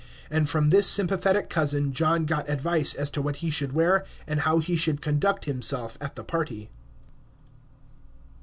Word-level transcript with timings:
And 0.31 0.49
from 0.49 0.71
this 0.71 0.87
sympathetic 0.87 1.47
cousin 1.47 1.93
John 1.93 2.25
got 2.25 2.49
advice 2.49 2.95
as 2.95 3.11
to 3.11 3.21
what 3.21 3.35
he 3.35 3.51
should 3.51 3.71
wear 3.73 4.03
and 4.25 4.39
how 4.39 4.57
he 4.57 4.75
should 4.75 4.99
conduct 4.99 5.45
himself 5.45 5.95
at 6.01 6.15
the 6.15 6.23
party. 6.23 6.71